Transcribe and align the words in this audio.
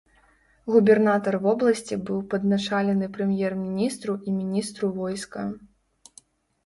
Губернатар 0.75 1.35
вобласці 1.43 1.95
быў 2.07 2.17
падначалены 2.33 3.11
прэм'ер-міністру 3.17 4.11
і 4.27 4.37
міністру 4.41 4.85
войска. 5.01 5.49